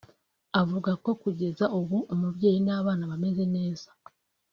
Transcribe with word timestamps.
avuga 0.61 0.91
ko 1.03 1.09
kugeza 1.21 1.65
ubu 1.79 1.97
umubyeyi 2.13 2.59
n’abana 2.63 3.03
bameze 3.11 3.43
neza 3.55 3.87